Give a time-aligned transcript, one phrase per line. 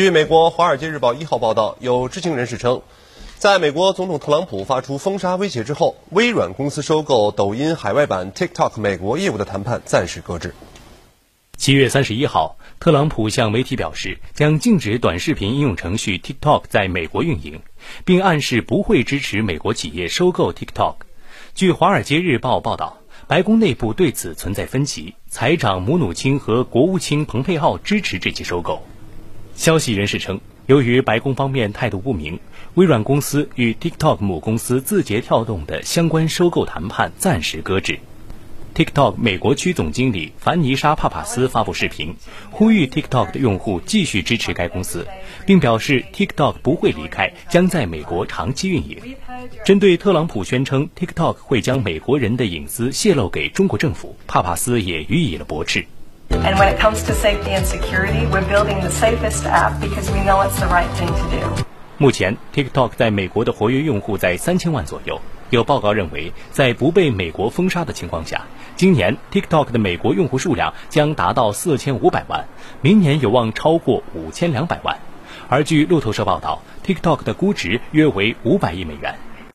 [0.00, 2.80] 据美国《华尔街日报》一号报道，有知情人士称，
[3.36, 10.54] 在美国总统特朗普发出封杀威胁之后，微软公司收购抖音海外版 TikTok 美国业务的谈判暂时搁置。
[11.58, 17.60] 七月三十一号，特朗普向媒体表示，将禁止短视频应用程序 TikTok 在美国运营，
[18.06, 20.94] 并暗示不会支持美国企业收购 TikTok。
[21.54, 28.82] 据《华尔街日报》报道，白宫内部对此存在分歧，财长姆努钦和国务卿蓬佩奥支持这起收购。
[29.60, 32.40] 消息人士称，由于白宫方面态度不明，
[32.76, 37.98] 微软公司与 TikTok 母公司字节跳动的相关收购谈判暂时搁置。
[38.74, 42.16] TikTok 美国区总经理凡妮莎·帕帕斯发布视频，
[42.50, 45.06] 呼吁 TikTok 的用户继续支持该公司，
[45.44, 48.96] 并表示 TikTok 不会离开，将在美国长期运营。
[49.66, 55.84] 针对特朗普宣称 TikTok 会将美国人的隐私泄露给中国政府，帕帕斯也予以了驳斥。
[56.42, 60.40] And when it comes to safety and security, we're building the safest app because we know
[60.40, 61.64] it's the right thing to do.
[61.98, 65.20] 目前，TikTok 在美国的活跃用户在三千万左右。
[65.50, 68.40] 有报告认为，在不被美国封杀的情况下，
[68.74, 72.46] 今年 TikTok 的美国用户数量将达到四千五百万，
[72.80, 74.96] 明年有望超过五千两百万。
[75.48, 79.14] 而据路透社报道，TikTok 的估值约为五百亿美元。